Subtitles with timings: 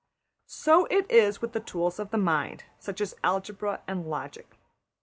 [0.47, 4.57] So it is with the tools of the mind, such as algebra and logic.